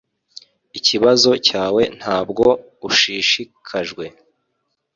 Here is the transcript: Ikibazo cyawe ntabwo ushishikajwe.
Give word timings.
Ikibazo 0.77 1.31
cyawe 1.47 1.81
ntabwo 1.99 2.45
ushishikajwe. 2.89 4.05